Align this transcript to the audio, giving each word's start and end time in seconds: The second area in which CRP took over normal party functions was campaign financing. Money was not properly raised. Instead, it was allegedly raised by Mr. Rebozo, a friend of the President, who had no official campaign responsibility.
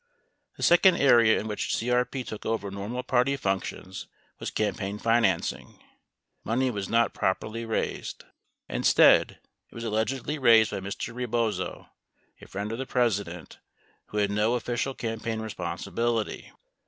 The 0.57 0.63
second 0.63 0.95
area 0.95 1.39
in 1.39 1.47
which 1.47 1.75
CRP 1.75 2.25
took 2.25 2.43
over 2.43 2.71
normal 2.71 3.03
party 3.03 3.37
functions 3.37 4.07
was 4.39 4.49
campaign 4.49 4.97
financing. 4.97 5.77
Money 6.43 6.71
was 6.71 6.89
not 6.89 7.13
properly 7.13 7.65
raised. 7.65 8.23
Instead, 8.67 9.37
it 9.69 9.75
was 9.75 9.83
allegedly 9.83 10.39
raised 10.39 10.71
by 10.71 10.79
Mr. 10.79 11.13
Rebozo, 11.13 11.85
a 12.41 12.47
friend 12.47 12.71
of 12.71 12.79
the 12.79 12.87
President, 12.87 13.59
who 14.07 14.17
had 14.17 14.31
no 14.31 14.55
official 14.55 14.95
campaign 14.95 15.39
responsibility. 15.39 16.51